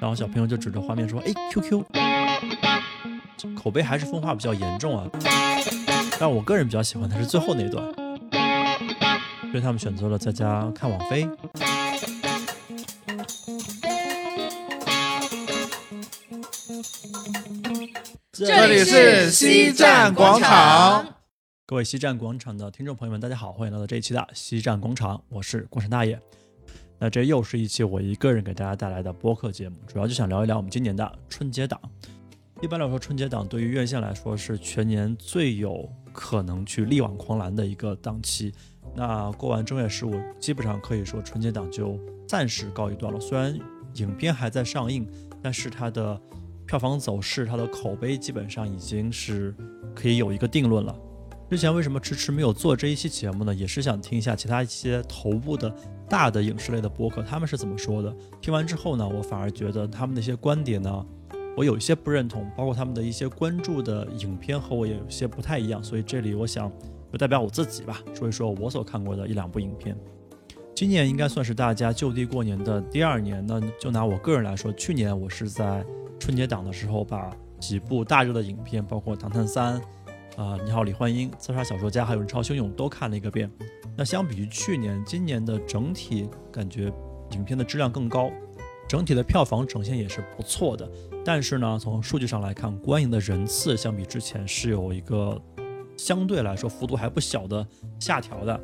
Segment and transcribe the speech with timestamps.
[0.00, 1.84] 然后小朋友就指着画面说：“哎，QQ。”
[3.56, 5.08] 口碑还是分化比较严重啊。
[6.18, 7.84] 但我个人比较喜欢的是最后那段，
[9.50, 11.28] 所以他们选择了在家看网飞。
[18.32, 21.06] 这里是西站广场。
[21.66, 26.20] 各位西站广场的听众朋友们，大家好，欢迎来到这一期的西站广场，我是广场大爷。
[27.04, 31.78] 那这又是一期我一个人给大家带来的播客节目，主要就想聊一聊我们今年的春节档。
[32.62, 38.50] 一般来说，春节档对于院线来说是全年最有可能去力挽狂澜的一个档期。
[38.94, 43.20] 那过完正月十五，基本上可以说春节档就暂时告一段落。
[43.20, 43.54] 虽然
[43.96, 45.06] 影片还在上映，
[45.42, 46.18] 但是它的
[46.66, 49.54] 票房走势，它的口碑基本上已经是
[49.94, 50.98] 可以有一个定论了。
[51.50, 53.54] 之前为什么迟迟没有做这一期节目呢？
[53.54, 55.72] 也是想听一下其他一些头部的
[56.08, 58.12] 大的影视类的播客他们是怎么说的。
[58.40, 61.06] 听完之后呢，我反而觉得他们的一些观点呢，
[61.56, 65.84] 我有一些不认同，包括他们的一些关注的影片和我也有些不太一样。
[65.84, 66.72] 所以这里我想
[67.12, 69.96] 就代表我自己吧，说一说我所看过的一两部影片。
[70.74, 75.84] 今年应该算是大家就地过年的第二年，那就拿我个人来说，去年我是在。
[76.20, 79.78] 春节档的时候，把几部大热的影片，包括《唐探三》、
[80.36, 83.48] 啊《你好，李焕英》、《刺杀小说家》还有《人潮汹涌》都看了一个遍。
[83.96, 86.92] 那相比于去年，今年的整体感觉
[87.30, 88.30] 影片的质量更高，
[88.88, 90.90] 整体的票房呈现也是不错的。
[91.24, 95.40] 但是呢，从数据上来看，观影的人次相比之前是有一个
[95.96, 97.64] 相对来说幅度还不小的
[98.00, 98.60] 下调的。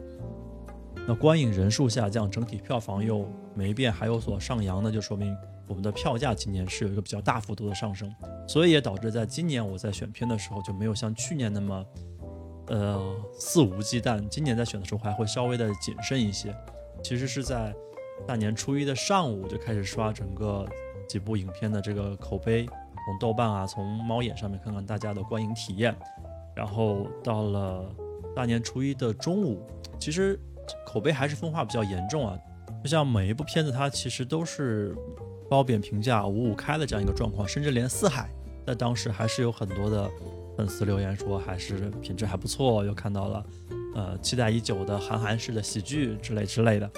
[1.06, 5.32] 那观影人数下降，整体票房又没变，还有所上扬，那就说明。
[5.70, 8.12] 我们的票价今年是有一个比较大幅度的上升，
[8.48, 11.86] 所以也导致在今年我在选片的时候就没有像去年那么，
[12.66, 14.26] 呃肆无忌惮。
[14.28, 16.52] 今年在选的时候还会稍微的谨慎一些。
[17.04, 17.72] 其实是在
[18.26, 20.68] 大年初一的上午就开始刷整个
[21.08, 25.96] 几部影片的这个口碑，从豆瓣啊，从猫眼上面看看大家的观影体验。
[26.56, 27.88] 然后到了
[28.34, 29.64] 大年初一的中午，
[30.00, 30.36] 其实
[30.84, 32.36] 口碑还是分化比较严重啊。
[32.82, 34.96] 就像每一部片子，它其实都是。
[35.50, 38.30] 褒贬评价五五开的这样一个状况，甚至连四海
[38.64, 40.08] 在当时还是有很多的
[40.56, 43.44] 粉丝留言说还是品质还不错，又看到了
[43.96, 46.88] 呃期待已久的韩寒式的喜剧之类之类的。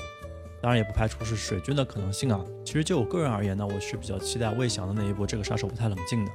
[0.61, 2.45] 当然也不排除是水军的可能性啊。
[2.65, 6.31] 其实就我个人而言呢，我是比较期待魏翔的那一部《这个杀手不太冷静》的。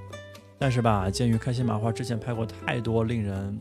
[0.57, 3.57] 但是吧，鉴于开心麻花之前拍过太多令人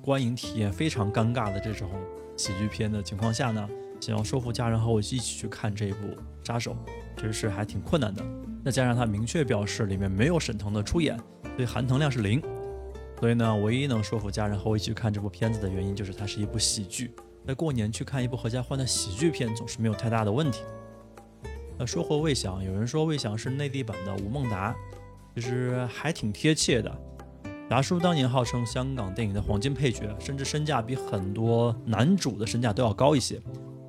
[0.00, 1.88] 观影体验非常尴尬的这种
[2.34, 3.68] 喜剧片的情况下呢，
[4.00, 6.76] 想要说服家人和我一起去看这一部杀手。
[7.16, 8.24] 其实是还挺困难的，
[8.64, 11.18] 再加上他明确表示里面没有沈腾的出演，
[11.54, 12.42] 所以含糖量是零。
[13.18, 17.14] 所以呢，唯一能说服家人和我一起看这部片子的原因，就是它是一部喜剧。
[17.46, 20.62] 在过年去看一部合家欢的喜剧片，总是没有太大的问题。
[21.76, 24.74] 那说回魏翔，有人说魏翔是内地版的吴孟达，
[25.34, 26.90] 其实还挺贴切的。
[27.68, 33.38] 达叔当年号称香港电影的黄金配角，甚至身价比很多男主的身价都要高一些。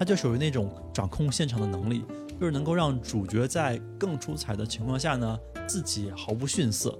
[0.01, 2.03] 他就属于那种掌控现场的能力。
[2.39, 6.97] 就是能够让主角在更出彩的情况下呢，自己毫不逊色，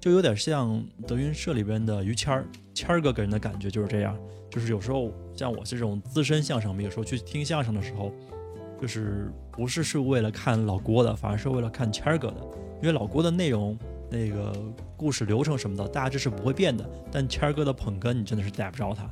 [0.00, 2.44] 就有点像德云社里边的于谦儿，
[2.74, 4.18] 谦儿哥给人的感觉就是这样。
[4.50, 8.10] 就是有时候像我这种资深相声迷，有时候去听相声的时候，
[8.82, 12.40] 就是不是是为了看老郭的，反而是为了看谦儿哥的，
[12.82, 13.78] 因为老郭的内容、
[14.10, 14.52] 那个
[14.96, 16.84] 故事流程什么的，大致是不会变的。
[17.12, 19.08] 但谦儿哥的捧哏，你真的是逮不着他。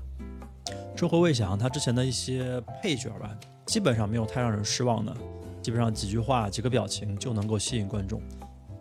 [0.97, 5.15] 说回魏翔，他之前的一些配角吧，基本上没有太让人失望的。
[5.61, 8.23] 基本上几句话、几个表情就能够吸引观众。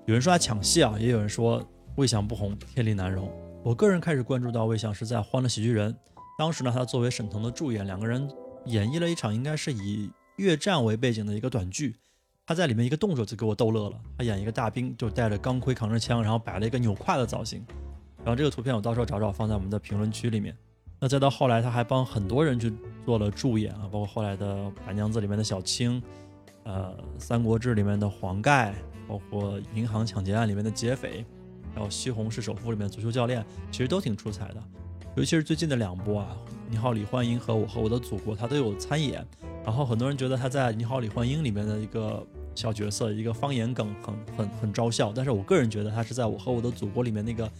[0.06, 3.28] 有人说他抢戏啊，也有人说魏翔不红，天理难容。
[3.64, 5.92] 我个人开始关注到魏翔是在《欢乐喜剧人》，
[6.38, 8.30] 当时呢，他作为沈腾的助演，两个人
[8.66, 11.96] 演绎了一场应该是以越战为背景的一个短剧。
[12.46, 17.66] 他在里面一个动作就给我逗乐了，他演一个大兵，就带着钢盔扛着枪，然后摆了一个扭胯的造型。
[18.18, 20.56] 然后这个图片我到时候找找放在我们的评论区里面。
[21.04, 22.72] 那再到后来，他还帮很多人去
[23.06, 24.56] 做了助演啊，包括后来的
[24.88, 26.02] 《白娘子》里面的小青。
[26.64, 28.74] 呃，《三国志》里面的黄盖，
[29.06, 31.26] 包括银行抢劫案里面的劫匪，
[31.76, 34.64] 还有《西红柿首富》里面足球教练，其实都挺出彩的。
[35.18, 36.38] 尤其是最近的两部啊，
[36.70, 39.28] 《你好，李焕英》和《我和我的祖国》，他都有参演。
[39.66, 45.12] 然后很多人觉得他在《你好，李焕英》里面的一个小角色，一个方言梗，很很很招笑。
[45.14, 47.52] 但是我个人觉得他是在我和我的祖国里面那个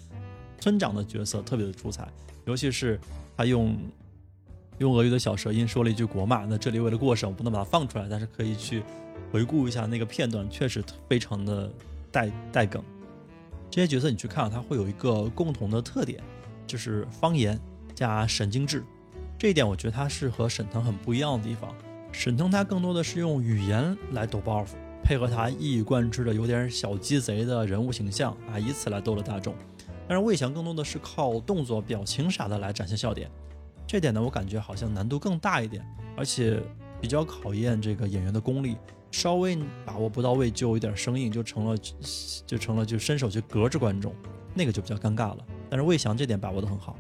[0.64, 2.08] 村长的角色特别的出彩，
[2.46, 2.98] 尤其是
[3.36, 3.76] 他用。
[4.80, 8.82] 用俄语的小舌音说了一句国骂，那这里为了过审，我不能把它放出来，但是可以去
[9.32, 11.72] 回顾一下那个片段，确实非常的
[12.12, 12.84] 带带梗。
[13.70, 16.20] 这些角色你去看，它会有一个共同的特点，
[16.66, 17.58] 就是方言
[17.94, 18.84] 加神经质。
[19.38, 21.74] 这一点我觉得它是和沈腾很不一样的地方。
[22.12, 24.70] 沈腾他更多的是用语言来抖包袱，
[25.04, 29.54] 配合他一以贯之的有点小鸡贼的人物形象啊，以此来逗乐大众。
[30.08, 33.30] 但是魏翔更多的是靠动作、表情啥的来展现笑点，
[33.88, 35.86] 这点呢，我感觉好像难度更大一点，
[36.18, 36.62] 而且
[37.00, 38.76] 比较考验这个演员的功力，
[39.12, 41.78] 稍微把握不到位就有点生硬，就成了
[42.46, 44.14] 就成了就伸手去隔着观众，
[44.54, 45.38] 那个就比较尴尬了。
[45.70, 46.96] 但是魏翔这点把握得很好。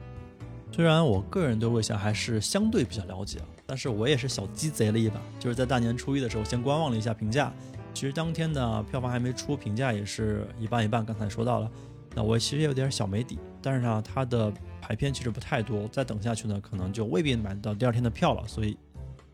[0.71, 7.53] 虽然我个人对魏翔还是相对比较了解，但是我也是小鸡贼了一把，就是在大年初一的时候先观望了一下评价。
[7.93, 11.05] 其实当天的票房还没出，评价也是一半一半。
[11.05, 11.69] 刚才说到了，
[12.15, 14.51] 那我其实有点小没底，但是呢，它的
[14.81, 18.47] 排片其实不太多，再等下去呢，可能就未必买到第二天的票了。
[18.47, 18.77] 所以，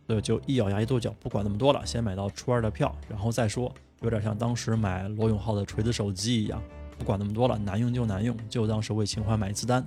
[0.08, 3.74] 所以就一咬牙一跺脚，不管那么多了，先买到初二的票，然后再说。
[4.02, 6.62] 有点像当时买罗永浩的锤子手机一样，
[6.98, 9.86] 不管那么多了，难用就难用，就当是为情怀买一次单。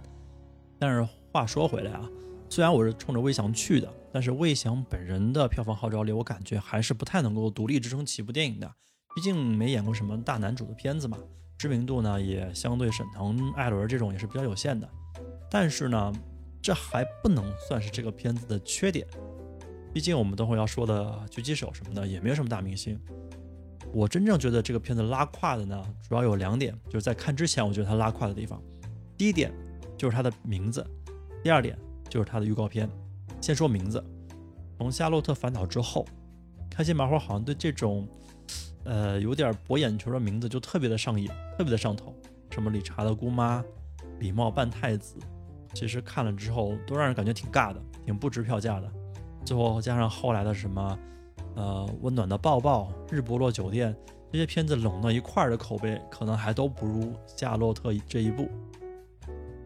[0.79, 1.09] 但是。
[1.35, 2.07] 话说回来啊，
[2.51, 8.71] 虽然我是冲着魏翔去的，但是魏翔本人的票房号召力，我感觉还是不太能够独立支撑起一部电影的。
[9.17, 11.17] 毕竟没演过什么大男主的片子嘛，
[11.63, 14.89] 知名度呢也相对沈腾、艾伦这种也是比较有限的。
[15.49, 16.13] 但是呢，
[16.61, 19.07] 这还不能算是这个片子的缺点。
[19.95, 23.01] 毕竟我们等会要说的狙击手什么的也没有什么大明星。
[23.95, 28.61] 我真正觉得这个片子拉胯的呢，主要有两点，就是在看之前我觉得它拉胯的地方。
[29.17, 29.53] 第一点
[29.97, 30.85] 就是它的名字。
[31.45, 31.79] 第二点
[32.09, 32.91] 就是它的预告片。
[33.41, 34.05] 先说名字，
[34.79, 36.05] 从《夏洛特烦恼》之后，
[36.69, 38.09] 开心麻花好像对这种，
[38.85, 42.15] 呃，有点博眼球的名字就特别的上瘾，特别的上头。
[42.51, 43.65] 什么理查的姑妈、
[44.19, 45.17] 礼貌扮太子，
[45.73, 48.93] 其实看了之后都让人感觉挺尬的，挺不值票价的。
[49.45, 50.99] 最后加上后来的什么，
[51.55, 53.97] 呃，温暖的抱抱、日不落酒店
[54.31, 58.49] 这些片子拢到一块儿的口碑，可能还都不如《夏洛特》这一部。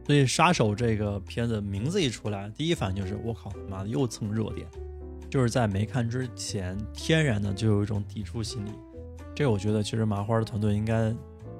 [0.06, 4.66] 所以杀手这个片子名字一出来，第一反应就是我靠，妈的又蹭热点，
[5.28, 8.70] 就是在没看之前，天然的就有一种抵触心理。
[9.34, 11.14] 这我觉得其实麻花的团队应该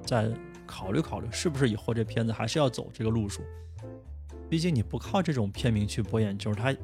[0.04, 0.30] 再
[0.66, 3.42] 考虑考虑，是不是以后这片子还是要走这个路数。
[4.48, 6.74] 毕竟你不靠这种片名去博眼球，它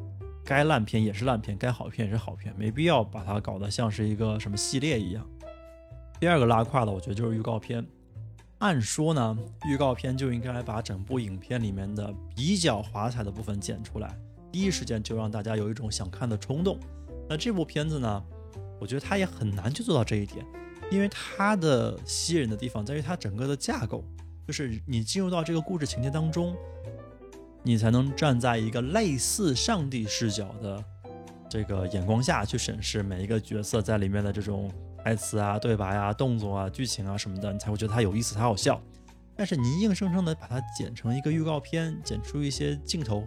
[0.44, 5.26] 该烂片也是烂片，该好片也是好片，没必要把它搞得像是一个什么系列一样。
[6.18, 7.86] 第二个拉胯的，我觉得就是预告片。
[8.58, 9.36] 按说呢，
[9.66, 14.16] 预告片就应该把整部影片里面的比较华彩的部分剪出来，
[14.52, 16.78] 第一时间就让大家有一种想看的冲动。
[17.28, 18.22] 那这部片子呢，
[18.78, 20.44] 我觉得它也很难去做到这一点，
[20.90, 24.04] 因为它的吸引人的地方在于它整个的架构，
[24.46, 26.54] 就是你进入到这个故事情节当中，
[27.62, 30.84] 你才能站在一个类似上帝视角的
[31.48, 34.70] 这个眼光下去审视每一个角色在里面的这种。
[35.04, 38.80] 台词啊、对白啊、动作啊、剧情啊什么的，你才会觉得它有意思、它好笑。
[39.34, 43.26] 但是你硬生生的把它剪成一个预告片，剪出一些镜头，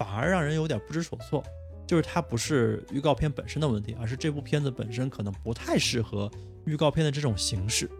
[0.00, 1.44] 反而让人有点不知所措。
[1.86, 6.30] 就是它不是预告片本身的问题，而是这部片子本身可能不太适合
[6.64, 7.90] 预告片的这种形式。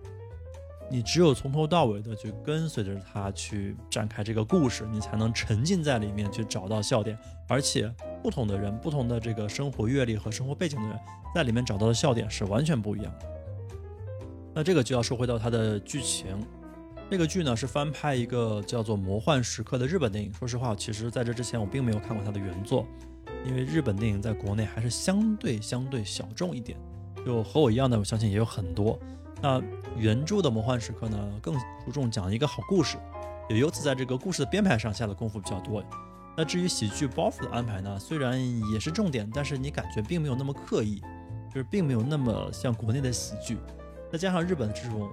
[0.88, 7.16] 你只有从头到尾的去跟随着它去展开这个故事，你才能沉浸在里面去找到笑点，
[7.46, 7.92] 而且。
[8.22, 11.00] 不同的人，不同的这个生活阅历和生活背景的人，
[11.34, 13.26] 在里面找到的笑点是完全不一样的。
[14.54, 16.36] 那这个就要说回到它的剧情。
[17.10, 20.32] 这个剧呢是翻拍一个叫做《魔幻时刻》的日本电影。
[20.32, 22.86] 说实话，其实在这之前我并没有看过它的原作，
[23.44, 26.78] 因为日本电影在国内还是相对相对小众一点。
[27.26, 28.96] 就和我一样的，我相信也有很多。
[29.42, 29.60] 那
[29.96, 31.52] 原著的《魔幻时刻》呢，更
[31.84, 32.96] 注重讲一个好故事，
[33.48, 35.82] 也由此在这个故事的编排上下的功夫比较多。
[36.36, 37.98] 那至于喜剧包袱的安排呢？
[37.98, 38.40] 虽然
[38.70, 41.02] 也是重点，但是你感觉并没有那么刻意，
[41.52, 43.58] 就是并没有那么像国内的喜剧。
[44.12, 45.10] 再加上日本的这种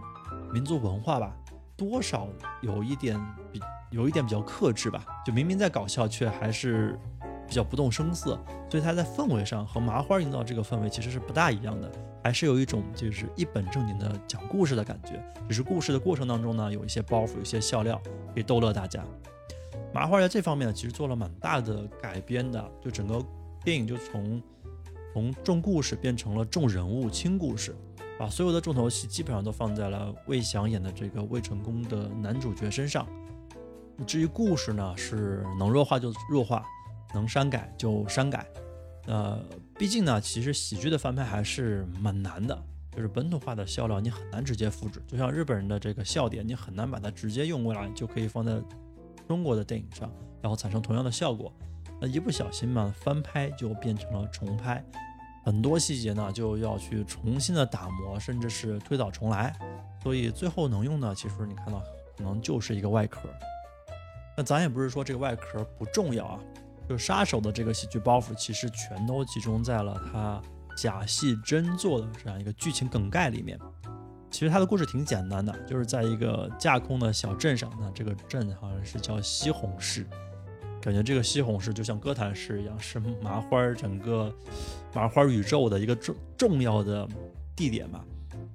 [0.53, 1.35] 民族文化吧，
[1.77, 2.27] 多少
[2.61, 3.17] 有一点
[3.51, 5.05] 比有一点比较克制吧。
[5.25, 6.99] 就明明在搞笑，却还是
[7.47, 8.37] 比较不动声色。
[8.69, 11.89] 所以它在氛围上和麻花营造这个氛围其实是不大一样的，
[12.21, 15.23] 还是有一种就是一本正经的讲故事的感觉。
[15.47, 18.01] 只是故事的过程当中呢，有一些包袱，有一些笑料，
[18.33, 19.05] 可以逗乐大家。
[19.93, 23.23] 麻花在这方面呢，其实做了蛮大的改编的，就整个
[23.63, 24.41] 电影就从
[25.13, 27.73] 从重故事变成了重人物轻故事，
[28.19, 33.07] 把所有的重头戏基本上都放在了魏翔演的这个魏成功的男主角身上。
[34.05, 36.65] 至于故事呢，是能弱化就弱化，
[37.13, 38.45] 能删改就删改。
[39.05, 39.39] 呃，
[39.77, 42.57] 毕竟呢，其实喜剧的翻拍还是蛮难的，
[42.95, 48.61] 就是本土化的笑料你很难直接复制，就像日本人的这个笑点，你很难把它直接用过来就可以放在。
[49.27, 50.09] 中国的电影上，
[50.41, 51.51] 然后产生同样的效果，
[51.99, 54.81] 那一不小心嘛，翻拍就变成了重拍，
[55.47, 59.57] 很多细节呢就要去重新的打磨，甚至是推倒重来，
[60.03, 61.81] 所以最后能用的，其实你看到
[62.17, 63.29] 可能就是一个外壳。
[64.35, 66.39] 那咱也不是说这个外壳不重要啊，
[66.89, 70.41] 就杀手的这个喜剧包袱，其实全都集中在了他
[70.75, 73.57] 假戏真做的这样一个剧情梗概里面。
[74.29, 80.05] 其实他的故事挺简单的，就是在一个架空的小镇上，那这个镇好像是叫西红柿，
[80.87, 84.33] 感觉这个西红柿就像哥谭市一样，是麻花整个
[84.93, 87.05] 麻花宇宙的一个重重要的
[87.57, 88.05] 地点吧。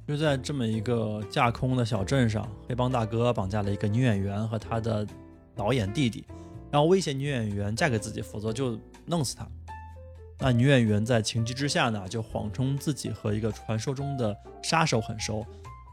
[0.08, 5.06] 就在这么一个架空的小镇上，黑帮大哥绑架了一个女演员和他的
[5.54, 6.24] 导演弟弟，
[6.70, 9.46] 然后威胁女演员嫁给自己，否则就弄死他。
[10.38, 15.44] 那女演员在情急之下呢，就谎称自己和一个传说中的杀手很熟，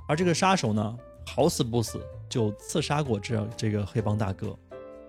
[0.08, 4.58] 而这个杀手呢，好死不死就刺杀过这这个黑帮大哥。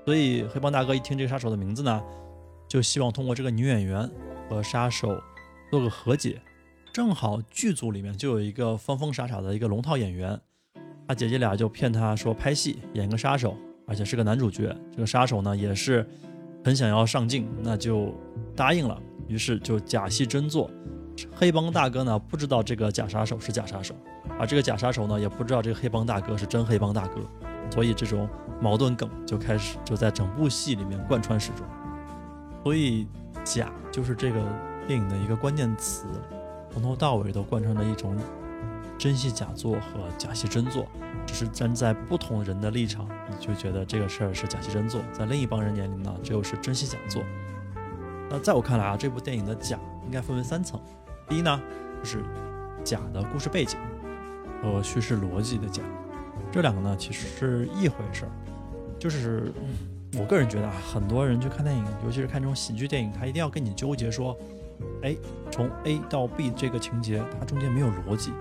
[0.04, 2.02] 所以黑帮大哥一听这个杀手的名字呢，
[2.68, 4.10] 就希望通过这个女演员
[4.48, 5.20] 和杀手
[5.70, 6.40] 做个和解。
[6.92, 10.40] 正好剧组里面就有一个疯疯傻傻的一个龙套演员，
[11.06, 14.76] 他姐姐俩就骗他说拍戏演个杀手，而且是个男主角。
[14.90, 16.04] 这个杀手呢也是
[16.64, 18.12] 很想要上镜，那就
[18.56, 19.00] 答应了。
[19.28, 20.68] 于是就假戏真做。
[21.32, 23.94] 黑帮大哥呢不知道这个假杀手是假杀手，
[24.38, 27.20] 而这个假杀手呢也不知道这个黑帮大哥是真黑帮大哥。
[27.70, 28.28] 所以这种
[28.60, 31.66] 矛盾梗就开始就在整部戏里面贯穿始终。
[32.62, 33.06] 所以
[33.44, 34.40] 假就是这个
[34.86, 36.06] 电影的一个关键词。
[36.72, 38.16] 从头到尾都贯穿着一种
[38.96, 40.86] 真戏假做和假戏真做，
[41.26, 47.24] 只是站在不同人的立场，你就觉得这个事儿是假戏真做；在另一帮人眼里呢，这又是真戏假做。
[48.28, 50.80] 那在我看来啊，这部电影的假应该分为三层：
[51.28, 51.60] 第一呢，
[51.98, 52.22] 就是
[52.84, 53.76] 假的故事背景
[54.62, 55.82] 和叙事逻辑的假，
[56.52, 58.30] 这两个呢其实是一回事儿。
[58.98, 59.52] 就是
[60.18, 64.36] 我个人觉得啊，很多人去看电影，尤其是看这种喜剧电影，他一定要跟你纠结说。
[65.02, 65.14] 哎，
[65.50, 68.32] 从 A 到 B 这个情节，它中间没有逻辑，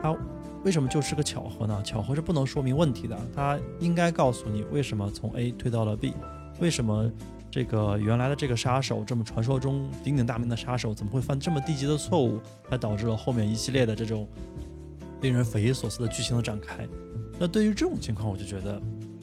[0.00, 0.14] 它
[0.62, 1.82] 为什么就是个巧合呢？
[1.82, 6.14] 巧合是不能说明问题的，它应该告诉你为什么从 A 推到了 B，
[6.60, 7.10] 为什么
[7.50, 12.38] 这个原来的这个杀手，这么传说中鼎鼎大名的杀手，怎么会犯这么低级的错误，
[12.70, 14.28] 才导致了后面一系列的这种
[15.20, 16.86] 令人匪夷所思的剧情的展开。
[17.38, 18.80] 那对于这种情况，我就觉得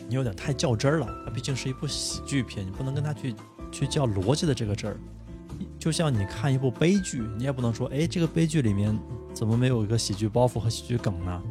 [0.07, 1.07] 你有点太较真儿了。
[1.25, 3.35] 它毕竟是一部喜剧片，你不能跟他去
[3.71, 4.97] 去较逻辑的这个真儿。
[5.77, 8.97] 就像你看一部悲剧，你也不能说，哎，这个悲剧里面
[9.33, 11.41] 怎么没有一个喜剧包袱和喜剧梗呢？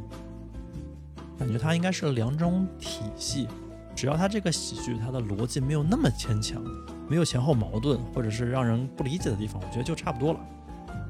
[1.38, 3.46] 感觉它应该是两种体系，
[3.94, 6.62] 只要它这个喜剧它的逻辑没有那么牵强，
[7.08, 10.40] 没有前后矛盾，或者是让人不理解的地方，我觉得就差不多了。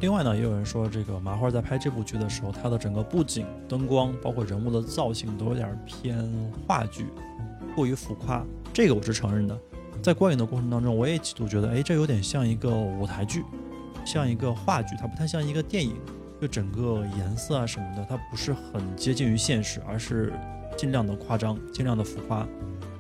[0.01, 6.29] 另外呢，也有人说，这个麻花在拍这部剧的时候，它的整个布景、灯光，包括人物的造型，都有点偏
[6.67, 7.07] 话剧，
[7.75, 9.59] 过于浮夸，这个我是承认的。
[10.03, 13.43] 在观影的过程当中，我也几度觉得，哎，这有点像一个舞台剧，
[14.05, 15.97] 像一个话剧，它不太像一个电影。
[16.41, 20.31] 就整个颜色啊什么的，它不是很接近于现实，而是
[20.77, 22.47] 尽量的夸张，尽量的浮夸。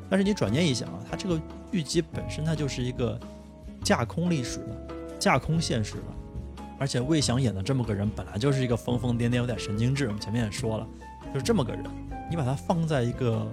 [0.08, 1.38] 但是你转念一想啊，它这个
[1.70, 3.18] 剧集本身它就是一个
[3.82, 4.88] 架空历史的，
[5.18, 6.02] 架空现实的，
[6.78, 10.06] 而且魏翔演的这么个人，本来就是一个疯疯癫癫、有点神经质。
[10.06, 10.86] 我们前面也说了，
[11.32, 11.82] 就是这么个人，
[12.30, 13.46] 你把他放在一个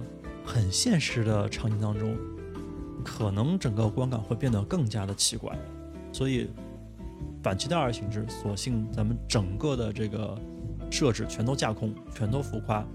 [0.44, 2.16] 很现实的场景当中。
[3.04, 5.58] 可能整个观感会变得更加的奇怪，
[6.12, 6.48] 所以
[7.42, 10.38] 反其道而行之，索性咱们整个的这个
[10.88, 12.86] 设置全都架空，全都浮夸，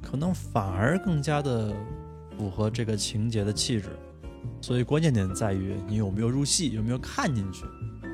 [0.00, 1.74] 可能反而更加的
[2.38, 3.88] 符合这个情节的气质。
[4.60, 7.64] 所以关键点在于你有没有入戏，有没有看进去。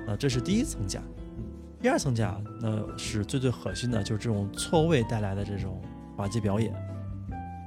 [0.08, 1.02] 啊，这是第一层假。
[1.82, 5.82] 第二层假，那是最最核心的，就是这种错位带来的这种
[6.16, 6.72] 滑稽表演。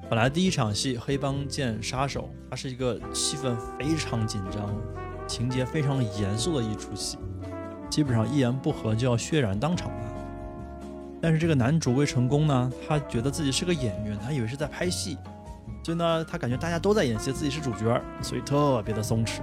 [0.10, 4.74] 本来第一场戏黑帮见杀手，它是一个气氛非常紧张、
[5.27, 7.17] 情节非常严肃的一出戏，
[7.89, 10.13] 基本上一言不合就要血染当场了。
[11.22, 15.17] 但是这个男主魏成功呢，他觉得自己是个演员，他以为是在拍戏，
[15.84, 19.41] 所以呢，他感觉大家都在演戏，自己是主角，所以特别的松弛，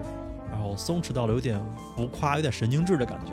[0.77, 1.61] 松弛到了有点
[1.97, 3.33] 浮夸、有点神经质的感觉，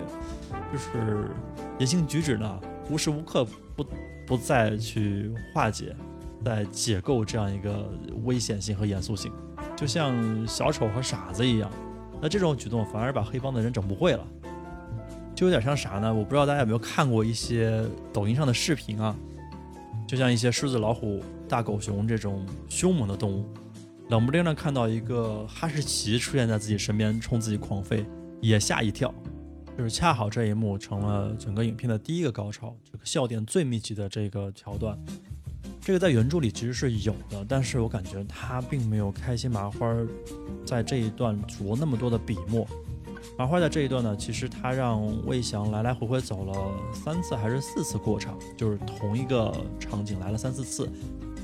[0.72, 1.30] 就是
[1.78, 3.86] 言行举止呢，无时无刻不
[4.26, 5.96] 不再去化解。
[6.42, 7.92] 在解构这样一个
[8.24, 9.30] 危险性和严肃性，
[9.76, 10.16] 就像
[10.48, 11.70] 小丑和傻子一样。
[12.22, 14.26] 那这种举动反而把黑帮的人整不会了，
[15.36, 16.14] 就有点像啥呢？
[16.14, 19.14] 我不知道大家有没有看过一些抖音上的视频啊？
[20.08, 23.46] 就像一些狮子、老虎、大狗熊这种凶猛的动物，
[24.10, 28.04] 冷不丁的看到一个哈士奇出现在自己身边冲自己狂吠，
[28.42, 29.14] 也吓一跳。
[29.78, 34.98] 就是恰好这一幕成了整个影片的第一个高潮，这个笑点最密集的这个桥段。
[35.80, 39.96] 这个在原著里其实是有的，但是我感觉他并没有开心麻花
[40.66, 42.68] 在这一段着那么多的笔墨。
[43.38, 50.90] 麻花在这一段呢，其实他让魏翔来来回回走了三次还是四次过场，就是同一个场景来了三四次。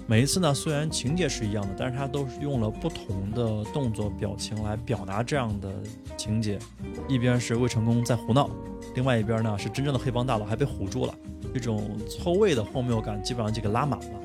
[0.07, 5.73] 每一次呢，虽然情节是一样的，但是他都是用了不同的动作表情来表达这样的
[6.15, 6.59] 情节。
[7.07, 8.47] 一边是魏成功在胡闹，
[8.93, 11.15] 另外一边呢是真正的黑帮大佬，还被唬住了，
[11.51, 14.19] 这种错位的荒谬感基本上就给拉满了，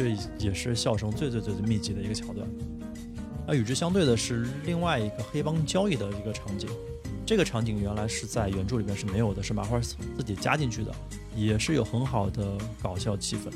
[0.00, 2.44] 这也是笑声最最最最密集的一个桥段。
[3.46, 6.68] 那与之相对的是另外一个黑帮交易的一个场景，
[7.24, 10.92] 这个场景原来是在原著里面是没有的，是麻花自己加进去的，
[11.36, 13.52] 也是有很好的搞笑气氛。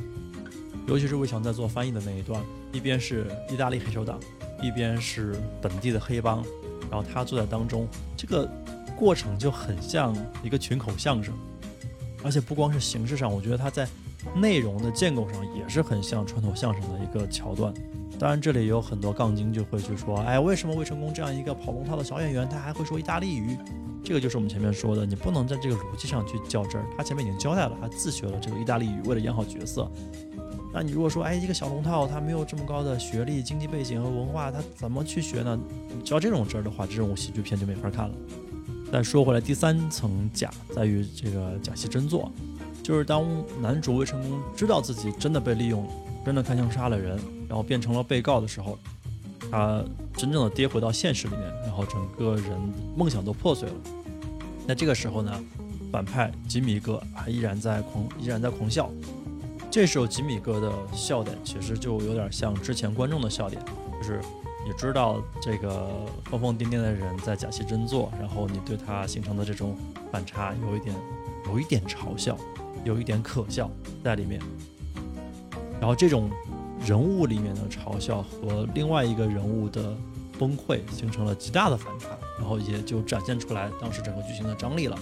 [0.87, 4.21] 尤其是魏翔在做翻译的那一段，一边是意大利黑手党，
[4.62, 6.45] 一边是本地的黑帮，
[6.91, 8.49] 然后他坐在当中，这个
[8.97, 11.35] 过程就很像一个群口相声，
[12.23, 13.88] 而且不光是形式上，我觉得他在
[14.35, 17.73] 内容的建构上也是很像传统相声的一个桥段。
[18.19, 23.57] 当然，这里有很多杠精就会去说，哎，为什么魏成功这样一个跑龙套的小演员，他还会说意大利语？
[24.05, 26.87] 这个就是我们前面说的，你不能在这个逻辑上去较真儿。
[26.97, 29.91] 他前面已经交代了，他自学了这个意大利语，为了演好角色。
[30.76, 35.57] 那你如果说，哎，一个小龙套，他没有这么高的学历、经济背景和文化，他怎么去学呢？
[36.02, 38.14] 教这种真儿的话，这种喜剧片就没法看了。
[38.90, 42.28] 再说回来，第三层假在于这个假戏真做，
[42.83, 43.25] 就是当
[43.62, 45.90] 男主魏成功知道自己真的被利用了，
[46.26, 48.76] 真的开枪杀了人，然后变成了被告的时候，
[49.52, 49.81] 他
[50.16, 52.50] 真正的跌回到现实里面，然后整个人
[52.97, 53.75] 梦想都破碎了。
[54.66, 55.33] 那这个时候呢，
[55.93, 58.90] 反派吉米哥还依然在狂，依然在狂笑。
[59.75, 63.61] 这时候吉米哥的笑点其实就有点像之前观众的笑点，
[63.99, 64.21] 就是
[64.64, 65.90] 你知道这个
[66.26, 69.76] 疯疯癫癫的人在假戏真做，然后你对他形成的这种
[70.12, 70.95] 反差有一点
[71.47, 72.38] 有一点嘲笑，
[72.85, 73.69] 有一点可笑
[74.04, 74.40] 在里面。
[75.81, 76.31] 然后这种
[76.87, 79.93] 人物里面的嘲笑和另外一个人物的
[80.38, 84.97] 崩溃形成了极大的反差，然后也就展现出来当时整个剧情的张力了。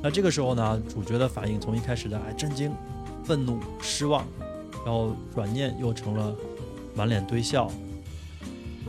[0.00, 2.70] 那这个时候呢，主角的反应从一开始的哎震惊。
[3.28, 4.26] 愤怒、失望，
[4.86, 6.34] 然后转念又成了
[6.94, 7.70] 满脸堆笑，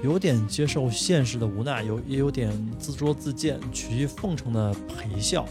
[0.01, 5.45] 有点接受现实的无奈，有也有点自作自荐、曲意奉承的陪笑，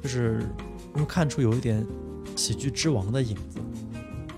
[0.00, 0.46] 就是
[0.94, 1.84] 能看出有一点
[2.36, 3.58] 喜剧之王的影子。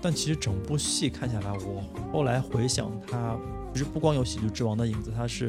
[0.01, 3.37] 但其实整部戏看下来，我后来回想，它
[3.71, 5.47] 其实不光有喜剧之王的影子，它是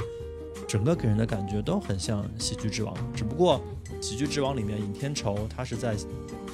[0.67, 2.95] 整个给人的感觉都很像喜剧之王。
[3.15, 3.61] 只不过
[4.01, 5.97] 喜剧之王里面尹天仇他是在。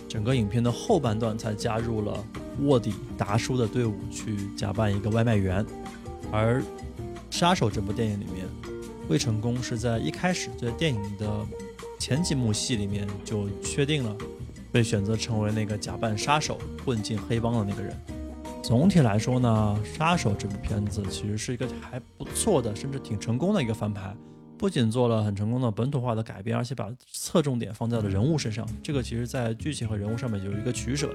[0.08, 2.22] 整个影片的后半段才加入了
[2.60, 5.64] 卧底达叔的队伍，去假扮一个外卖员。
[6.30, 6.60] 而
[7.30, 8.46] 《杀手》这部电影里面，
[9.08, 11.46] 魏成功是在一开始在电影的
[11.98, 14.14] 前几幕戏里面就确定了
[14.70, 17.96] 被选择成为那个假扮杀手混进黑帮的那个人。
[18.62, 24.14] 总体来说呢，《杀手》这部片子其实是一个还不错的，甚至挺成功的一个翻拍。
[24.56, 28.64] 不仅做了很成功的本土化的改编，而且把侧重点放在了人物身上。
[28.80, 31.10] 这个其实，在剧情和人物上面有一个取舍。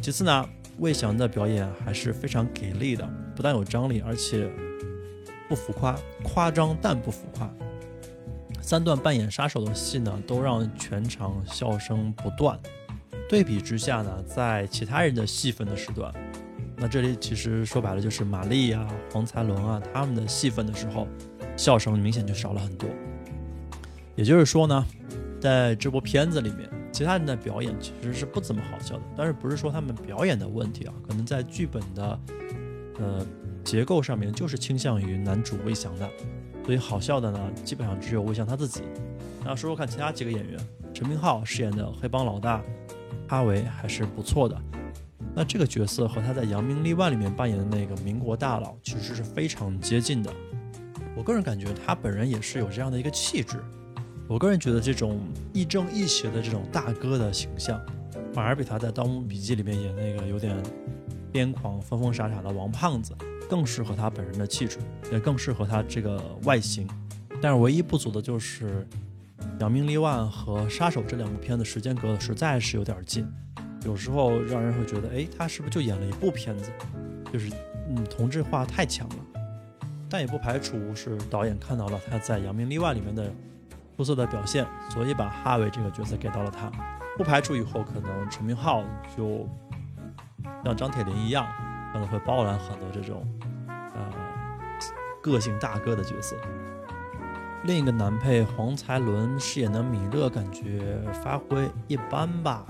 [0.00, 3.04] 其次呢，魏翔的表演还是非常给力的，
[3.34, 4.48] 不但有张力，而且
[5.48, 7.52] 不浮夸，夸张但不浮夸。
[8.60, 12.56] 三段扮演杀手的戏呢，都让全场笑声不断。
[13.28, 16.12] 对比之下呢，在其他人的戏份的时段，
[16.76, 21.06] 那这里其实说白了就是玛丽啊、黄才伦啊他们的戏份的时候。
[21.54, 22.88] 笑声明显就少了很多，
[24.16, 24.86] 也就是说呢，
[25.38, 29.02] 在这部片子里面，其他人的表演其实是不怎么好笑的。
[29.14, 30.94] 但是不是说他们表演的问题啊？
[31.06, 32.18] 可能在剧本的
[32.98, 33.26] 呃
[33.62, 36.08] 结构上面就是倾向于男主魏翔的，
[36.64, 38.80] 所以好笑的呢，基本上只有魏翔他自己。
[39.44, 40.58] 那说说看其他几个演员，
[40.94, 42.62] 陈明昊饰演的黑帮老大
[43.28, 44.60] 哈维还是不错的。
[45.34, 50.30] 那这个角色和他在《扬名立万》里面扮演的那个民国大佬其实是非常接近的。
[51.16, 53.56] 我个人感觉他本人也是有这样的一个气质。
[54.28, 55.20] 我个人觉得这种
[55.52, 57.80] 亦正亦邪的这种大哥的形象，
[58.32, 60.56] 反而比他在《盗墓笔记》里面演那个有点
[61.32, 63.14] 癫狂、疯疯傻傻的王胖子
[63.48, 64.78] 更适合他本人的气质，
[65.10, 66.86] 也更适合他这个外形。
[67.40, 68.66] 但是唯一不足的就是
[69.62, 73.32] 《扬名立万》和《杀手》这两部片子时间隔的实在是有点近，
[73.84, 76.72] 有时候让人会觉得，哎，他是不是就演了一部片子？
[77.32, 77.48] 就是
[77.88, 79.14] 嗯，同质化太强了。
[80.10, 83.32] 但也不排除是导演看到了他在《扬名立万》里面的
[83.96, 86.68] 出色的表现，所以把哈维这个角色给到了他。
[87.16, 88.82] 不排除以后可能陈明昊
[89.16, 89.48] 就
[90.64, 91.46] 像张铁林一样，
[91.92, 93.24] 可能会包揽很多这种
[93.68, 94.10] 呃
[95.22, 96.34] 个性大哥的角色。
[97.64, 102.64] 另一个男配黄才伦饰演的米勒，感觉发挥一般吧。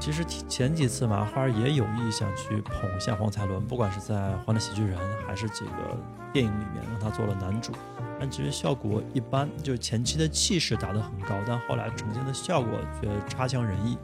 [0.00, 5.96] 其实前几次麻花也有意想去捧一下黄才伦，不管是在《欢乐喜剧人》还是这个
[6.32, 7.70] 电影里面，让他做了男主，
[8.18, 9.48] 但其实效果一般。
[9.62, 13.96] 就是前期的气势打得很高，但后来呈现的效果却差强人意。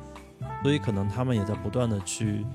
[0.62, 2.46] 所以可能他们也在不断的去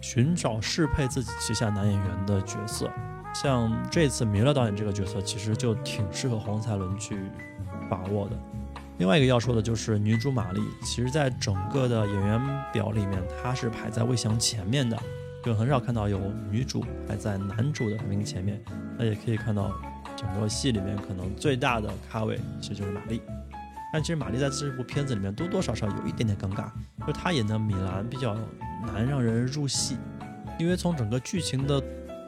[0.00, 2.90] 寻找适配自己旗下男演员的角色。
[3.34, 7.18] 像这次弥勒导演这个角色，其实就挺适合黄才伦去
[7.88, 8.36] 把握的。
[8.98, 12.40] 另外一个要说的就是女主玛丽，其实在整个的演员
[12.72, 14.96] 表里面，她是排在魏翔前面的，
[15.42, 18.62] 就很少看到有女主排在男主的排名前面。
[18.98, 19.72] 那也可以看到，
[20.14, 23.20] 整个戏里面可能最大的咖位其实就是玛丽。
[23.92, 26.70] 但其实玛丽在这部片子里面多多少少有一点点尴尬，
[27.06, 28.36] 就她演的米兰比较
[28.86, 29.96] 难让人入戏，
[30.58, 31.82] 因为从整个剧情的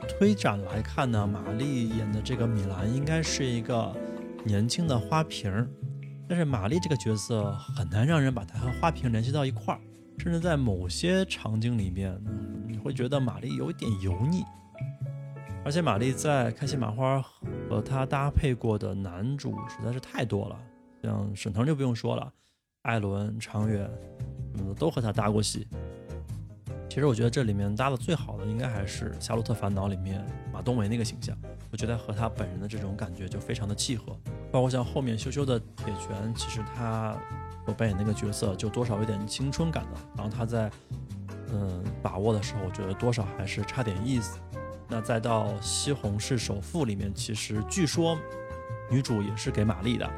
[0.09, 3.94] 推展来看呢，玛丽演的这个米兰应该是一个
[4.44, 5.68] 年轻的花瓶儿。
[6.28, 9.80] 但是玛丽这个角色很难让人把她和花瓶联系到一块儿，
[10.18, 12.18] 甚至在某些场景里面，
[12.66, 14.42] 你会觉得玛丽有点油腻。
[15.64, 17.22] 而且玛丽在开心麻花
[17.68, 20.59] 和她搭配过的男主实在是太多了，
[21.02, 22.33] 像沈腾就不用说了，
[22.83, 23.90] 艾伦、常远，
[24.59, 25.66] 嗯，都和她搭过戏。
[26.94, 31.37] 其实我觉得这里面搭的最好的应该还是《夏洛特烦恼》里面马冬梅那个形象，
[31.72, 34.16] 我觉得和他本人的这种感觉就非常的契合。
[34.52, 37.20] 包括像后面羞羞的铁拳，其实他
[37.64, 40.00] 所扮演那个角色就多少有点青春感的。
[40.16, 40.70] 然后他在
[41.50, 44.38] 嗯把握的时候，我觉得多少还是差点意思。
[44.88, 48.16] 那再到《西红柿首富》里面，其实据说
[48.88, 50.09] 女主也是给玛丽的，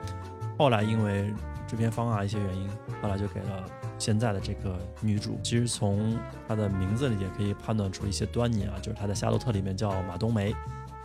[0.59, 1.33] 后来因为
[1.67, 2.69] 制片方啊一些原因，
[3.01, 3.65] 后来就给了。
[3.99, 10.55] 现在的这个女主，其实从她的名字里也可以判断出一些端倪啊，就是她在《夏洛特》里面叫马冬梅，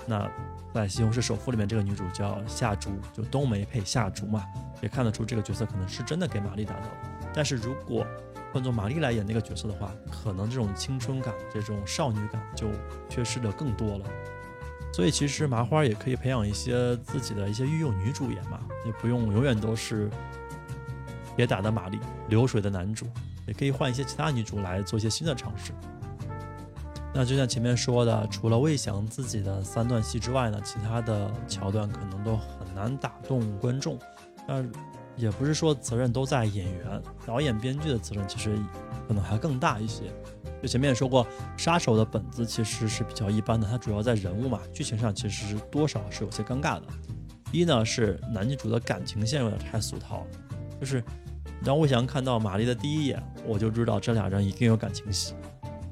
[0.05, 0.29] 那
[0.73, 4.43] 在《西红柿首富》里面这个女主叫夏竹，就冬梅配夏竹嘛，
[4.83, 6.87] 也看得出这个角色可能是真的给玛丽打造。
[7.33, 8.05] 但是如果
[8.51, 12.67] 换做玛丽来演那个角色的话，可能这种青春感、这种少女感就
[13.07, 14.05] 缺失的更多了。
[14.93, 20.09] 所以其实麻花也可以培养一些自己的一些御用女主演嘛，也不用永远都是。
[21.37, 21.99] 铁打的玛丽，
[22.31, 23.05] 流水的男主，
[23.45, 25.71] 也可以换一些其他女主来做一些新的尝试。
[27.13, 33.99] 那就像前面说的，除了魏翔自己的三段戏之外呢，其他的桥段可能都很难打动观众。
[34.47, 34.63] 那
[35.17, 38.57] 也不是说责任都在演员、导演、编剧的责任，其实
[39.09, 40.03] 可能还更大一些。
[40.61, 46.83] 就前面也说过，杀手的本子其实是比较一般的，它主要在人物嘛，剧情上其实是多少是有些尴尬的。
[47.51, 50.27] 一呢是男女主的感情线有点太俗套了。
[50.79, 51.03] 就是
[51.63, 55.35] 当魏翔看到玛丽的第一眼，我就知道这俩人一定有感情戏。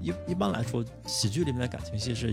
[0.02, 2.28] 一一般来说，喜剧里面的感情戏是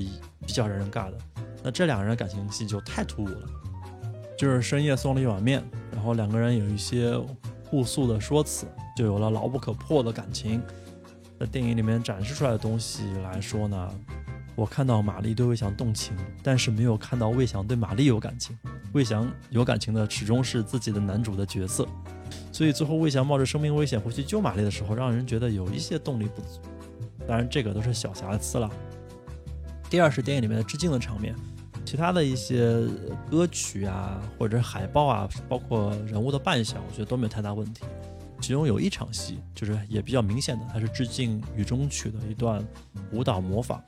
[0.47, 1.19] 比较让人尬的，
[1.63, 3.49] 那这两人感情戏就太突兀了。
[4.39, 7.15] 就是深夜送了一碗面，然后两个人有一些
[7.65, 10.63] 互诉的说辞，就有了牢不可破的感情。
[11.39, 13.91] 在电影里面展示出来的东西来说呢，
[14.55, 18.59] 我看到玛丽对魏翔动情，但是没有看到魏翔对玛丽有感情。
[18.93, 21.87] 魏翔有感情的始终是自己的男主的角色。
[22.57, 26.59] 所以最后，魏翔冒着生命危险回去救玛丽的时候，让人觉得有一些动力不足。
[27.29, 28.71] 当然，这个都是小瑕疵了。
[29.91, 31.37] 第二是电影里面的致敬的场面，
[31.85, 32.83] 其他的一些
[33.31, 37.85] 歌曲啊，或者海报啊，包括人物的扮相，我觉得都没有太大问题。
[38.41, 42.67] 其中有一场戏，就是也比较明显的，它是致敬《雨中曲》的一段
[43.13, 43.85] 舞蹈模仿。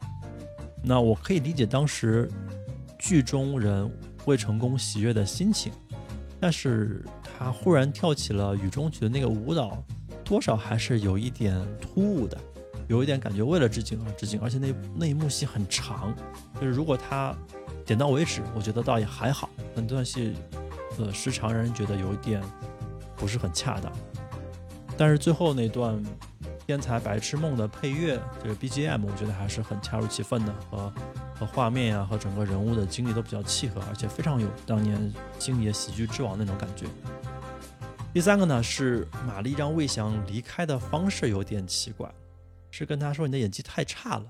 [0.84, 2.30] 那我可以理解当时
[2.98, 3.90] 剧中人
[4.26, 5.72] 未成功喜悦的心情。
[6.38, 7.04] 但是
[7.38, 9.80] 他忽然跳起了雨中曲的那个舞蹈，
[10.24, 12.36] 多少还是有一点突兀的，
[12.88, 16.12] 有一点感觉为了致敬而致敬，而且那那一幕戏很长，
[16.60, 17.32] 就是如果他
[17.86, 19.48] 点到为止，我觉得倒也还好。
[19.72, 20.34] 那段戏
[20.98, 22.42] 呃时长让人觉得有一点
[23.16, 23.92] 不是很恰当。
[24.96, 26.02] 但是最后那段
[26.66, 30.92] 天才白痴梦的配乐，这个 BGM，我觉得还是很恰如其分的和。
[31.38, 35.00] 和画面呀，和整个人物的经历都比较契合，而且非常有当年
[35.38, 36.84] 星爷喜剧之王那种感觉。
[38.18, 42.12] 第三个呢是玛丽让魏翔离开的方式有点奇怪，
[42.68, 44.24] 是跟他说你的演技太差了。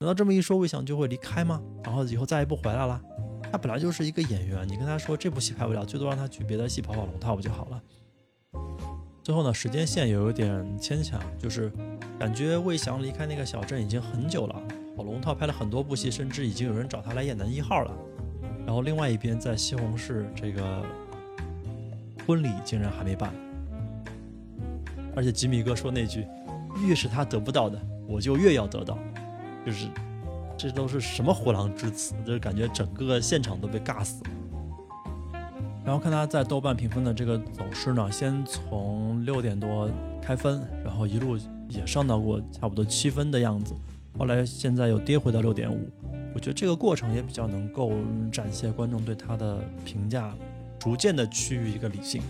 [0.00, 1.62] 难道这么一说魏翔就会离开吗？
[1.84, 3.00] 然后以后再也不回来了？
[3.52, 7.82] 他本来就是一个演员，你跟他说这部戏拍不了，最多让他去别的戏跑跑龙套不就好了？
[9.22, 11.72] 最后呢，时间线也有点牵强，就是
[12.18, 14.60] 感觉魏翔离开那个小镇已经很久了。
[14.96, 17.96] 跑龙套拍了很多部戏，甚至已经有人找他来演男一号了。
[18.66, 20.84] 然后另外一边在西红柿这个
[22.26, 23.32] 婚礼竟然还没办，
[25.14, 26.26] 而且吉米哥说那句
[26.86, 28.98] “越是他得不到的，我就越要得到”，
[29.66, 29.88] 就是
[30.56, 32.14] 这都是什么虎狼之词？
[32.24, 34.30] 就是感觉整个现场都被尬死了。
[35.84, 39.90] 然后看他在豆瓣评分的这个走势呢，先从六点多
[40.22, 41.36] 开分，然后一路
[41.68, 43.74] 也上到过差不多七分的样子。
[44.16, 45.90] 后来现在又跌回到六点五，
[46.34, 47.90] 我觉得这个过程也比较能够
[48.30, 50.32] 展现观众对他的评价
[50.82, 52.20] 逐渐的趋于一个理性，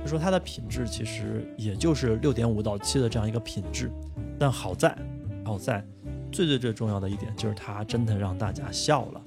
[0.00, 3.90] 就说他的品质其实也就是六点五到七的这样一个品质，
[4.38, 4.96] 但好在
[5.44, 5.84] 好在
[6.30, 9.20] 最最最重要的一点就是他真的让大家笑了，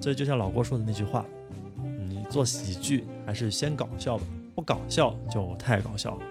[0.00, 1.22] 所以就像老郭说的那句话，
[2.08, 6.22] 你做喜剧还是先搞笑吧，不搞笑就太搞笑了。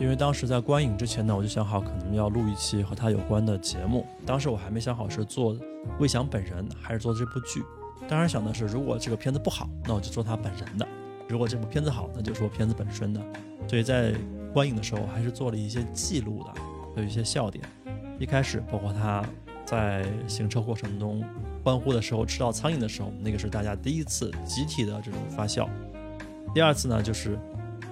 [0.00, 4.04] 因为当时在观影之前呢，我就想好可能要录一期和他有关的节目。
[4.26, 5.56] 当时我还没想好是做
[6.00, 7.62] 魏翔本人还是做这部剧。
[8.10, 10.84] 当然想的是，如果这个片子不好，那我就做他本人的；
[11.28, 13.22] 如果这部片子好，那就是我片子本身的。
[13.68, 14.12] 所以在
[14.52, 16.52] 观影的时候，还是做了一些记录的，
[16.96, 17.64] 有一些笑点。
[18.18, 19.24] 一开始，包括他
[19.64, 21.22] 在行车过程中
[21.62, 25.70] 欢呼的时候，吃到苍蝇的时候，那个是大家第一次集体的这种发笑。
[26.52, 27.38] 第二次呢，就是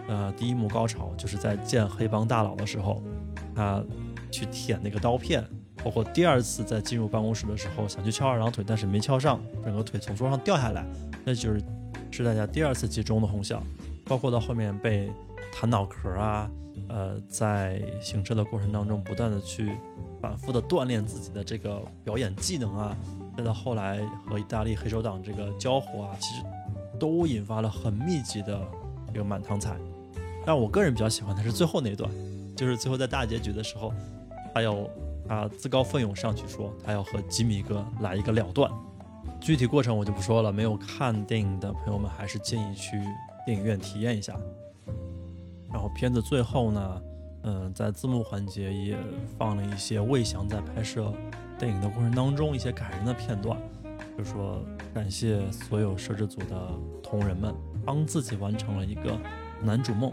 [0.09, 3.01] 呃第一幕高潮，就是在见黑帮大佬的时候，
[3.55, 3.81] 他
[4.33, 5.45] 去舔那个刀片。
[5.85, 10.85] 包括第二次在进入办公室的时候，想去敲二郎腿，但是没敲上，整个腿从桌上掉下来，
[11.25, 11.62] 那就是
[12.11, 13.62] 是大家第二次集中的哄笑。
[14.05, 15.11] 包括到后面被
[15.53, 16.51] 弹脑壳啊，
[16.88, 19.77] 呃，在行车的过程当中不断的去
[20.21, 22.97] 反复的锻炼自己的这个表演技能啊，
[23.37, 26.43] 再到后来和意大利黑手党这个交火啊，其实
[26.99, 28.61] 都引发了很密集的
[29.12, 29.77] 这个满堂彩。
[30.45, 32.11] 但我个人比较喜欢的是最后那段，
[32.57, 33.93] 就是最后在大结局的时候，
[34.55, 34.91] 还有。
[35.29, 38.71] 他自告奋勇上去说，他要和吉米哥来一个了断。
[39.41, 42.99] 具体过程我就不说了，没有看电影的朋友们还是建议去
[43.45, 44.35] 电影院体验一下。
[45.71, 47.03] 然后片子最后呢，
[47.43, 48.97] 嗯，在字幕环节也
[49.38, 51.12] 放了一些魏翔在拍摄
[51.59, 53.57] 电影的过程当中一些感人的片段，
[54.17, 54.64] 就说
[54.95, 56.71] 感谢所有摄制组的
[57.03, 59.17] 同仁们，帮自己完成了一个
[59.62, 60.11] 男主梦。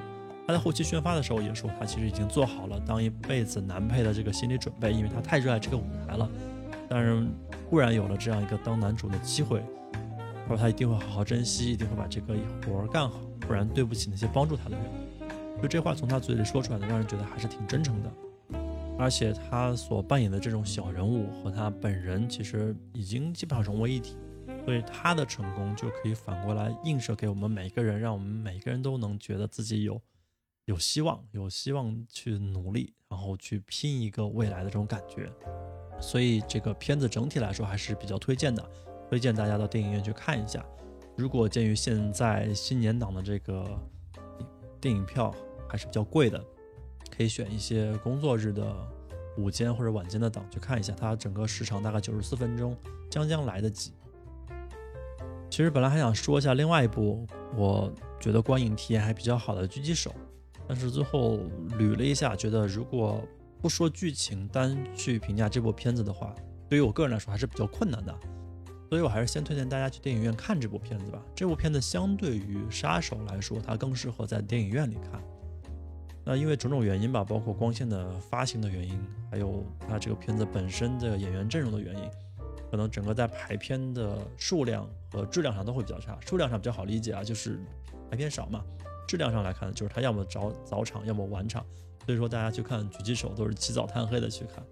[0.47, 6.29] 他在后期宣发的时候也说，他其实已经做好了当一辈子男配的这个心理准备，因为他太热爱这个舞台了。
[6.87, 7.25] 但是，
[7.67, 9.63] 忽然有了这样一个当男主的机会，
[10.43, 14.85] 他说他一定会好好珍惜，一定会把这个活儿干好，不然对不起那些帮助他的人。
[15.61, 18.11] 就这话从他嘴里说出来的，让人觉得还是挺真诚的。
[18.99, 24.15] 而且他所扮演的这种小人物和他本人其实已经基本上融为一体，
[24.63, 29.99] 所以他的成功就可以反过来映射给我们每个人，让我们每个人都能觉得自己有。
[30.65, 35.31] 有希望，有希望去努力，然后去拼一个未来的这种感觉。
[36.01, 38.67] 所以这个片子整体来说还是比较推荐的，
[39.09, 40.65] 推荐大家到电影院去看一下。
[41.15, 43.63] 如果鉴于现在新年档的这个
[44.81, 45.33] 电影票
[45.69, 46.43] 还是比较贵的，
[47.15, 48.75] 可以选一些工作日的
[49.37, 50.93] 午间或者晚间的档去看一下。
[50.93, 52.75] 它整个时长大概九十四分钟，
[53.09, 53.93] 将将来得及。
[55.49, 57.25] 其实本来还想说一下另外一部，
[57.55, 60.09] 我觉得观影体验还比较好的《狙击手》。
[60.67, 61.39] 但是最后
[61.77, 63.21] 捋了一下，觉得如果
[63.61, 66.33] 不说剧情，单去评价这部片子的话，
[66.69, 68.15] 对于我个人来说还是比较困难的。
[68.87, 71.19] 所以我还是先推荐大家去电影院看这部片子吧。
[71.35, 75.21] 这部片子相对于《杀手》来说，它更适合在电影院里看。
[76.23, 78.99] 那因为种种原因吧，包括光线的发行的原因，
[79.29, 82.09] 还有它这个片子本身的演员阵容的原因，
[82.69, 86.17] 可能整个在排片的数量和质量上都会比较差。
[86.21, 87.59] 数量上比较好理解啊，就是
[88.09, 88.63] 排片少嘛。
[89.07, 91.65] 质量上来看，就是它要么早早场，要么晚场，
[92.05, 94.63] 所以说大家去看狙击手都是起早贪黑的去看。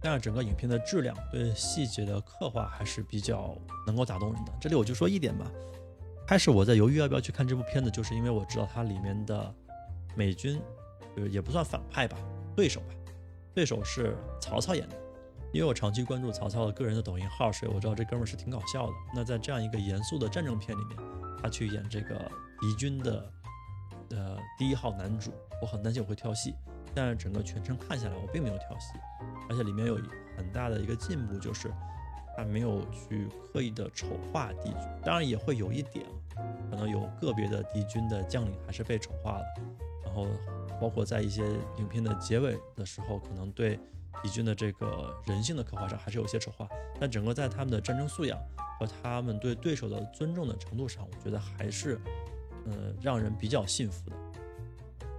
[0.00, 3.56] 但是整个影片的质量对细节的刻画还是比较
[3.86, 4.52] 能够打动人的。
[4.60, 5.50] 这里我就说一点吧，
[6.26, 9.52] 开始我在犹豫要不要去看这部片子，就是因为我知道它里面的
[10.14, 10.60] 美军，
[11.16, 12.16] 就是也不算反派吧，
[12.54, 12.94] 对手吧，
[13.54, 14.96] 对手是曹操演的。
[15.52, 18.92] 因为我长期关注曹操的个人的抖音号，所以我知道这哥们是挺搞笑的。
[19.14, 20.98] 那在这样一个严肃的战争片里面，
[21.46, 22.20] 他去演这个。
[22.58, 23.30] 敌军的
[24.10, 25.30] 呃第一号男主，
[25.60, 26.54] 我很担心我会跳戏，
[26.94, 28.98] 但是整个全程看下来，我并没有跳戏，
[29.50, 29.96] 而且里面有
[30.38, 31.70] 很大的一个进步，就是
[32.34, 36.06] 他没有去刻意的丑化敌军，当然也会有一点，
[36.70, 39.44] 可能有个别的敌军的将领还是被丑化了，
[40.02, 40.26] 然后
[40.80, 43.78] 包括在一些影片的结尾的时候，可能对
[44.22, 46.68] 敌军的这个人性的刻画上还是有些丑化，
[47.00, 48.38] 但整个在他们的战争素养
[48.78, 52.00] 和他们对对手的尊重的程度上，我觉得还是。
[52.68, 54.16] 呃，让人比较信服的，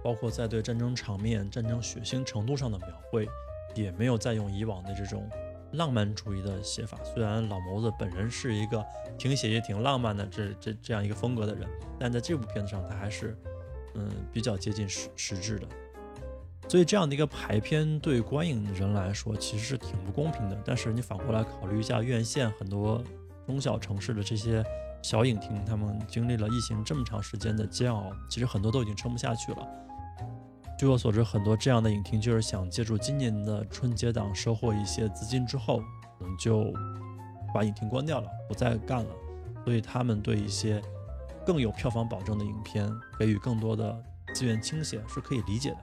[0.04, 3.26] 包括在对战争场面、战争血腥程度上的描绘，
[3.74, 5.26] 也没有再用以往的这种
[5.72, 6.98] 浪漫主义的写法。
[7.02, 8.84] 虽然老谋子本人是一个
[9.16, 11.66] 挺写意、挺浪漫的这这这样一个风格的人，
[11.98, 13.34] 但在这部片子上，他还是
[13.94, 15.66] 嗯比较接近实实质的。
[16.68, 20.60] 所以这样的一个排片对观影人来说其实是挺不公平的。
[20.64, 23.02] 但是你反过来考虑一下，院线很多
[23.46, 24.64] 中小城市的这些。
[25.00, 29.58] 小影厅，他们经历了疫情这么长时间的煎熬，其实很多都已经撑不下去了。
[30.76, 35.78] 据我所知，很多这样的影厅就是想借助今年的春节档收获一些资金之后，
[36.18, 36.74] 可能就
[37.54, 39.10] 把影厅关掉了，不再干了。
[39.64, 40.82] 所以他们对一些
[41.46, 44.04] 更有票房保证的影片给予更多的
[44.34, 45.78] 资源倾斜是可以理解的。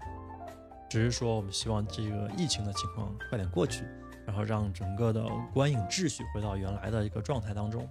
[0.89, 3.83] 只是说，我们希望这个疫情的情况快点过去，
[4.25, 7.87] 然后让整个的观影秩序回到原来的一个状态当中。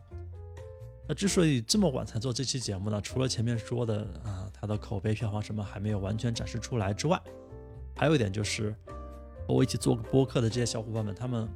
[1.07, 7.21] 那之所以这么晚才做这期节目呢，除了前面说的啊，它的口碑、票房什么还没有完全展示出来之外，
[7.95, 8.75] 还有一点就是
[9.47, 11.47] 和我一起做个播客的这些小伙伴们，他们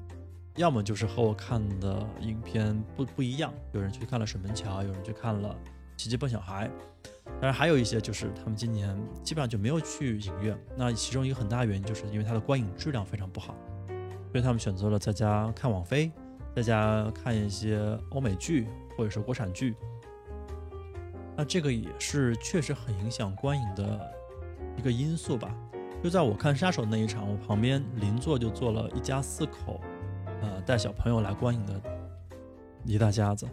[0.56, 5.48] 要么就是和我看的影片不不一样，有人去看了《水门桥》，有人去看了
[5.98, 6.66] 《奇迹笨小孩》，
[7.24, 10.58] 当然还有一些就是他们今年基本上就没有去影院。
[10.74, 13.54] 那其中一个很大原因就是因为它的观影质量非常不好，
[14.32, 16.10] 所以他们选择了在家看网飞，
[16.56, 17.78] 在家看一些
[18.12, 18.66] 欧美剧。
[18.96, 19.76] 或者是国产剧，
[21.36, 24.12] 那这个也是确实很影响观影的
[24.76, 25.54] 一个因素吧。
[26.02, 29.80] 就在我看杀手那一场，我旁边邻座就坐了一家四口，
[30.42, 31.80] 呃，带小朋友来观影的
[32.84, 33.46] 一大家子。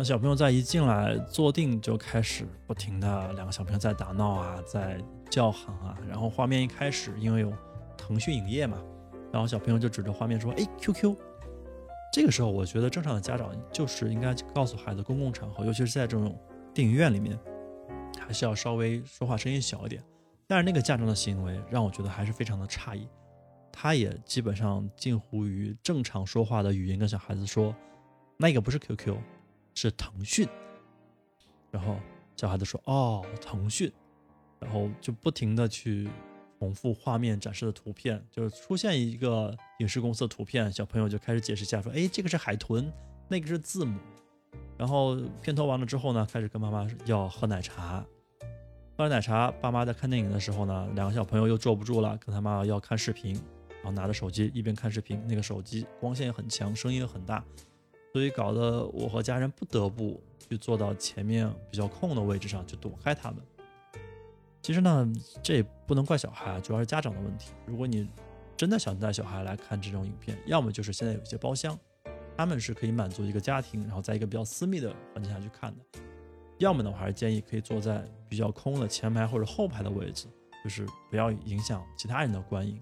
[0.00, 5.94] 那小朋友在一进来坐定就开始不停的两个小朋友在打闹啊，在叫喊啊。
[6.08, 7.52] 然后画面一开始，因为有
[7.98, 8.82] 腾讯影业嘛，
[9.30, 11.14] 然后小朋友就指着画面说：“哎，QQ。”
[12.14, 16.34] 这个时候，我觉得正常的家长就是应该告诉孩子，公共场合，尤其是在这种
[16.72, 17.38] 电影院里面，
[18.18, 20.02] 还是要稍微说话声音小一点。
[20.46, 23.06] 但是那个家长的行为让我觉得还是非常的诧异，
[23.70, 27.76] 他也基本上近乎于正常说话的语音跟小孩子说
[28.40, 29.14] ：“那个不是 QQ，
[29.80, 30.48] 是腾讯。”
[31.70, 31.96] 然后
[32.36, 33.92] 小孩子说：“哦，腾讯。”
[34.60, 36.08] 然后就不停的去。
[36.60, 42.92] 重复画面展示的图片，就是出现一个影视公司的图片，小朋友就开始解释一下，说：“哎，这个是海豚，
[43.28, 43.98] 那个是字母。”
[44.76, 48.04] 然后片头完了之后呢，开始跟妈妈要喝奶茶。
[48.98, 53.32] 喝完奶茶，爸妈在看电影的时候呢，两个小朋友又坐不住了，跟他妈要看视频，
[53.76, 57.42] 然后拿着手机一边看视频，那个手机光线也很强，声音也很大，
[58.12, 63.38] 所以搞得我和家人不得不去坐到前面比较空的位置上去躲开他们。
[64.62, 65.10] 其实呢，
[65.42, 67.52] 这也不能怪小孩，主要是家长的问题。
[67.66, 68.08] 如果你
[68.56, 71.78] 真的想带小孩来看这种影片，要么就是现在有一些包厢，
[72.36, 76.00] 他们是可以满足一个家庭，然后在一个比较私密的环境下去看的；
[76.58, 80.26] 要么呢，我还是建议可以坐在比较空的前排或者后排的位置，
[80.62, 82.78] 就是不要影响其他人的观影，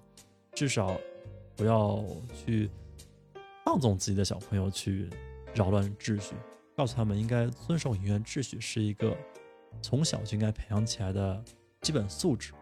[0.53, 0.99] 至少
[1.55, 2.69] 不要去
[3.69, 5.11] 放纵自己的小朋友去
[5.55, 6.35] 扰乱秩序，
[6.75, 9.15] 告诉他们应该遵守影院秩序是一个
[9.83, 11.45] 从小就应该培养起来的。
[11.83, 12.55] 基本素质，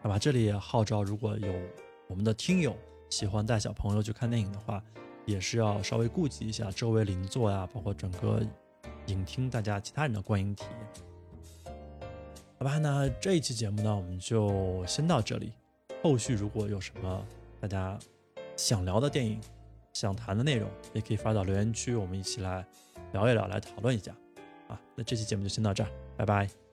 [0.00, 0.16] 好吧。
[0.20, 1.52] 这里也号召，如果有
[2.06, 2.76] 我们的听友
[3.10, 4.80] 喜欢带小朋友去看电影的话，
[5.24, 8.40] 也是要稍微顾及一下周围邻座呀，包括整个
[9.08, 11.74] 影厅大家其他人的观影体验，
[12.56, 12.78] 好吧。
[12.78, 15.52] 那这一期节目呢，我们就先到这里。
[16.04, 17.26] 后续如果有什么
[17.60, 17.98] 大家
[18.56, 19.40] 想聊的电影、
[19.98, 22.62] 想谈的内容，也可以发到留言区，我们一起来
[23.14, 24.14] 聊一聊，来讨论一下。
[24.68, 26.65] 啊，那这期节目就先到这儿，拜拜。